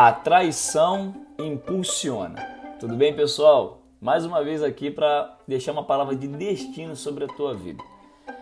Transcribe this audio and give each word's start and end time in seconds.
A 0.00 0.12
traição 0.12 1.12
impulsiona. 1.36 2.36
Tudo 2.78 2.94
bem, 2.94 3.12
pessoal? 3.16 3.82
Mais 4.00 4.24
uma 4.24 4.44
vez 4.44 4.62
aqui 4.62 4.92
para 4.92 5.36
deixar 5.44 5.72
uma 5.72 5.82
palavra 5.82 6.14
de 6.14 6.28
destino 6.28 6.94
sobre 6.94 7.24
a 7.24 7.26
tua 7.26 7.52
vida. 7.52 7.82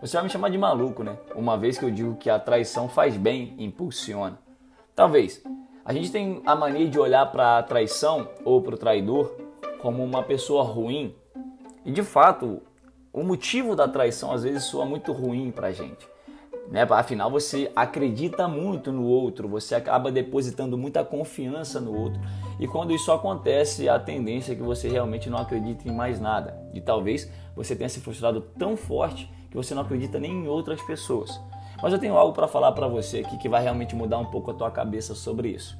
Você 0.00 0.16
vai 0.16 0.22
me 0.22 0.30
chamar 0.30 0.50
de 0.50 0.56
maluco, 0.56 1.02
né? 1.02 1.18
Uma 1.34 1.58
vez 1.58 1.76
que 1.76 1.84
eu 1.84 1.90
digo 1.90 2.14
que 2.14 2.30
a 2.30 2.38
traição 2.38 2.88
faz 2.88 3.16
bem, 3.16 3.56
impulsiona. 3.58 4.38
Talvez. 4.94 5.42
A 5.84 5.92
gente 5.92 6.12
tem 6.12 6.40
a 6.46 6.54
mania 6.54 6.88
de 6.88 7.00
olhar 7.00 7.26
para 7.32 7.58
a 7.58 7.62
traição 7.64 8.28
ou 8.44 8.62
para 8.62 8.76
o 8.76 8.78
traidor 8.78 9.34
como 9.82 10.04
uma 10.04 10.22
pessoa 10.22 10.62
ruim. 10.62 11.16
E 11.84 11.90
de 11.90 12.04
fato, 12.04 12.62
o 13.12 13.24
motivo 13.24 13.74
da 13.74 13.88
traição 13.88 14.30
às 14.30 14.44
vezes 14.44 14.62
soa 14.62 14.86
muito 14.86 15.10
ruim 15.10 15.50
para 15.50 15.66
a 15.66 15.72
gente. 15.72 16.08
Né? 16.70 16.86
Afinal, 16.88 17.28
você 17.30 17.70
acredita 17.74 18.46
muito 18.46 18.92
no 18.92 19.04
outro, 19.04 19.48
você 19.48 19.74
acaba 19.74 20.12
depositando 20.12 20.78
muita 20.78 21.04
confiança 21.04 21.80
no 21.80 21.92
outro. 21.92 22.20
E 22.60 22.66
quando 22.66 22.94
isso 22.94 23.10
acontece, 23.10 23.88
a 23.88 23.98
tendência 23.98 24.52
é 24.52 24.54
que 24.54 24.62
você 24.62 24.88
realmente 24.88 25.28
não 25.28 25.38
acredite 25.38 25.88
em 25.88 25.92
mais 25.92 26.20
nada. 26.20 26.56
E 26.72 26.80
talvez 26.80 27.30
você 27.56 27.74
tenha 27.74 27.88
se 27.88 28.00
frustrado 28.00 28.40
tão 28.56 28.76
forte 28.76 29.28
que 29.50 29.56
você 29.56 29.74
não 29.74 29.82
acredita 29.82 30.20
nem 30.20 30.44
em 30.44 30.48
outras 30.48 30.80
pessoas. 30.82 31.40
Mas 31.82 31.92
eu 31.92 31.98
tenho 31.98 32.16
algo 32.16 32.32
para 32.32 32.46
falar 32.46 32.70
para 32.72 32.86
você 32.86 33.18
aqui 33.18 33.36
que 33.38 33.48
vai 33.48 33.62
realmente 33.62 33.96
mudar 33.96 34.18
um 34.18 34.26
pouco 34.26 34.52
a 34.52 34.54
tua 34.54 34.70
cabeça 34.70 35.14
sobre 35.14 35.48
isso. 35.48 35.76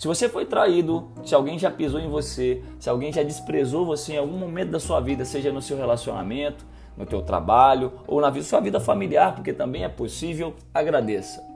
Se 0.00 0.08
você 0.08 0.30
foi 0.30 0.46
traído, 0.46 1.10
se 1.22 1.34
alguém 1.34 1.58
já 1.58 1.70
pisou 1.70 2.00
em 2.00 2.08
você, 2.08 2.64
se 2.78 2.88
alguém 2.88 3.12
já 3.12 3.22
desprezou 3.22 3.84
você 3.84 4.14
em 4.14 4.16
algum 4.16 4.38
momento 4.38 4.70
da 4.70 4.80
sua 4.80 4.98
vida, 4.98 5.26
seja 5.26 5.52
no 5.52 5.60
seu 5.60 5.76
relacionamento, 5.76 6.64
no 6.96 7.04
teu 7.04 7.20
trabalho 7.20 7.92
ou 8.06 8.18
na 8.18 8.32
sua 8.40 8.60
vida 8.60 8.80
familiar, 8.80 9.34
porque 9.34 9.52
também 9.52 9.84
é 9.84 9.90
possível, 9.90 10.54
agradeça. 10.72 11.46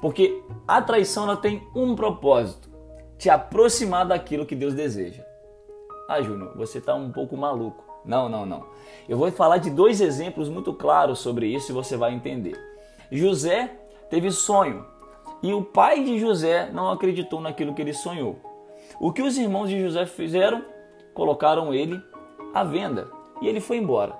Porque 0.00 0.42
a 0.66 0.82
traição 0.82 1.22
ela 1.22 1.36
tem 1.36 1.62
um 1.72 1.94
propósito: 1.94 2.68
te 3.16 3.30
aproximar 3.30 4.04
daquilo 4.08 4.44
que 4.44 4.56
Deus 4.56 4.74
deseja. 4.74 5.24
Ah, 6.08 6.20
Júnior, 6.20 6.56
você 6.56 6.78
está 6.78 6.96
um 6.96 7.12
pouco 7.12 7.36
maluco. 7.36 7.84
Não, 8.04 8.28
não, 8.28 8.44
não. 8.44 8.66
Eu 9.08 9.16
vou 9.16 9.30
falar 9.30 9.58
de 9.58 9.70
dois 9.70 10.00
exemplos 10.00 10.48
muito 10.48 10.74
claros 10.74 11.20
sobre 11.20 11.46
isso 11.46 11.70
e 11.70 11.74
você 11.74 11.96
vai 11.96 12.12
entender. 12.12 12.58
José 13.12 13.70
teve 14.10 14.32
sonho 14.32 14.84
e 15.42 15.52
o 15.52 15.62
pai 15.62 16.02
de 16.02 16.18
José 16.18 16.70
não 16.72 16.90
acreditou 16.90 17.40
naquilo 17.40 17.74
que 17.74 17.82
ele 17.82 17.92
sonhou. 17.92 18.36
O 19.00 19.12
que 19.12 19.22
os 19.22 19.36
irmãos 19.38 19.68
de 19.68 19.80
José 19.80 20.06
fizeram? 20.06 20.64
Colocaram 21.14 21.72
ele 21.72 22.00
à 22.54 22.64
venda 22.64 23.08
e 23.40 23.46
ele 23.46 23.60
foi 23.60 23.76
embora. 23.76 24.16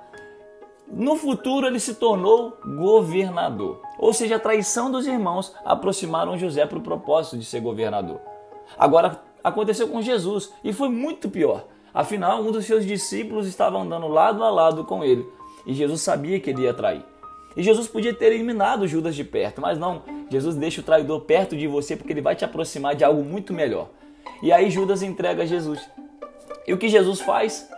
No 0.91 1.17
futuro 1.17 1.67
ele 1.67 1.81
se 1.81 1.95
tornou 1.97 2.57
governador. 2.65 3.83
Ou 3.99 4.13
seja, 4.13 4.37
a 4.37 4.41
traição 4.41 4.91
dos 4.91 5.07
irmãos 5.07 5.55
aproximaram 5.65 6.39
José 6.39 6.65
para 6.67 6.79
o 6.79 6.83
propósito 6.83 7.37
de 7.37 7.45
ser 7.45 7.61
governador. 7.61 8.21
Agora 8.79 9.21
aconteceu 9.43 9.89
com 9.89 10.01
Jesus 10.01 10.53
e 10.63 10.73
foi 10.73 10.89
muito 10.89 11.29
pior. 11.29 11.65
Afinal, 11.93 12.43
um 12.43 12.53
dos 12.53 12.65
seus 12.65 12.87
discípulos 12.87 13.47
estava 13.47 13.79
andando 13.79 14.07
lado 14.07 14.43
a 14.45 14.51
lado 14.51 14.85
com 14.85 15.03
ele 15.03 15.27
e 15.67 15.75
Jesus 15.75 16.01
sabia 16.01 16.39
que 16.41 16.51
ele 16.51 16.63
ia 16.63 16.73
trair. 16.73 17.05
E 17.57 17.63
Jesus 17.63 17.89
podia 17.89 18.15
ter 18.15 18.33
eliminado 18.33 18.87
Judas 18.87 19.15
de 19.15 19.25
perto, 19.25 19.61
mas 19.61 19.79
não. 19.79 20.03
Jesus 20.31 20.57
deixa 20.57 20.81
o 20.81 20.85
traidor 20.85 21.21
perto 21.23 21.57
de 21.57 21.67
você 21.67 21.97
porque 21.97 22.13
ele 22.13 22.21
vai 22.21 22.37
te 22.37 22.45
aproximar 22.45 22.95
de 22.95 23.05
algo 23.05 23.25
muito 23.25 23.53
melhor. 23.53 23.91
E 24.43 24.53
aí 24.53 24.71
Judas 24.71 25.03
entrega 25.03 25.47
Jesus. 25.47 25.81
E 26.67 26.73
o 26.73 26.79
que 26.79 26.89
Jesus 26.89 27.21
faz? 27.21 27.69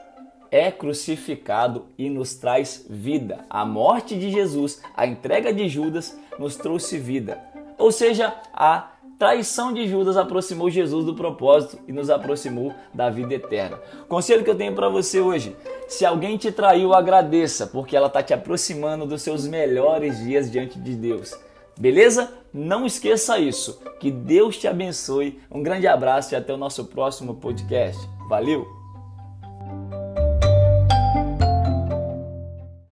é 0.50 0.70
crucificado 0.70 1.84
e 1.96 2.10
nos 2.10 2.34
traz 2.34 2.84
vida. 2.88 3.44
A 3.48 3.64
morte 3.64 4.18
de 4.18 4.30
Jesus, 4.30 4.82
a 4.96 5.06
entrega 5.06 5.52
de 5.52 5.68
Judas, 5.68 6.18
nos 6.38 6.56
trouxe 6.56 6.98
vida. 6.98 7.38
Ou 7.78 7.92
seja, 7.92 8.34
a 8.52 8.90
traição 9.18 9.72
de 9.72 9.86
Judas 9.86 10.16
aproximou 10.16 10.70
Jesus 10.70 11.04
do 11.04 11.14
propósito 11.14 11.78
e 11.86 11.92
nos 11.92 12.10
aproximou 12.10 12.74
da 12.92 13.08
vida 13.08 13.34
eterna. 13.34 13.78
Conselho 14.08 14.42
que 14.42 14.50
eu 14.50 14.56
tenho 14.56 14.74
para 14.74 14.88
você 14.88 15.20
hoje: 15.20 15.56
se 15.88 16.04
alguém 16.04 16.36
te 16.36 16.50
traiu, 16.50 16.92
agradeça, 16.94 17.66
porque 17.66 17.96
ela 17.96 18.08
está 18.08 18.22
te 18.22 18.34
aproximando 18.34 19.06
dos 19.06 19.22
seus 19.22 19.46
melhores 19.46 20.18
dias 20.18 20.50
diante 20.50 20.78
de 20.78 20.94
Deus. 20.94 21.38
Beleza? 21.80 22.30
Não 22.52 22.84
esqueça 22.84 23.38
isso. 23.38 23.80
Que 23.98 24.10
Deus 24.10 24.58
te 24.58 24.68
abençoe. 24.68 25.40
Um 25.50 25.62
grande 25.62 25.86
abraço 25.86 26.34
e 26.34 26.36
até 26.36 26.52
o 26.52 26.58
nosso 26.58 26.84
próximo 26.84 27.36
podcast. 27.36 28.06
Valeu! 28.28 28.79